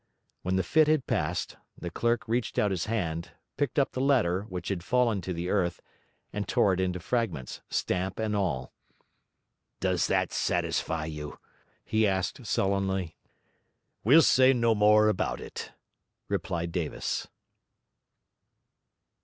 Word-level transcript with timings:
When 0.41 0.55
the 0.55 0.63
fit 0.63 0.87
had 0.87 1.05
passed, 1.05 1.57
the 1.77 1.91
clerk 1.91 2.27
reached 2.27 2.57
out 2.57 2.71
his 2.71 2.85
hand, 2.87 3.33
picked 3.55 3.77
up 3.77 3.91
the 3.91 4.01
letter, 4.01 4.45
which 4.49 4.69
had 4.69 4.83
fallen 4.83 5.21
to 5.21 5.31
the 5.31 5.49
earth, 5.49 5.79
and 6.33 6.47
tore 6.47 6.73
it 6.73 6.79
into 6.79 6.99
fragments, 6.99 7.61
stamp 7.69 8.17
and 8.17 8.35
all. 8.35 8.73
'Does 9.79 10.07
that 10.07 10.33
satisfy 10.33 11.05
you?' 11.05 11.37
he 11.85 12.07
asked 12.07 12.47
sullenly. 12.47 13.15
'We'll 14.03 14.23
say 14.23 14.53
no 14.53 14.73
more 14.73 15.07
about 15.07 15.39
it,' 15.39 15.71
replied 16.27 16.71
Davis. 16.71 17.27